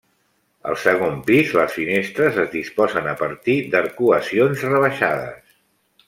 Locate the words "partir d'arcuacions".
3.19-4.65